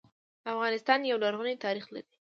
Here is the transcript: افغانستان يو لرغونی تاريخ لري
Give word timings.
افغانستان 0.53 0.99
يو 1.11 1.17
لرغونی 1.23 1.55
تاريخ 1.65 1.85
لري 1.95 2.13